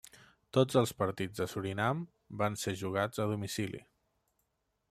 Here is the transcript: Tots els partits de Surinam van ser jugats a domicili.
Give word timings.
Tots 0.57 0.77
els 0.81 0.93
partits 1.01 1.41
de 1.43 1.47
Surinam 1.51 2.01
van 2.43 2.57
ser 2.65 2.75
jugats 2.83 3.25
a 3.25 3.29
domicili. 3.35 3.87